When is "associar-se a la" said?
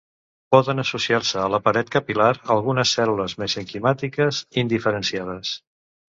0.83-1.59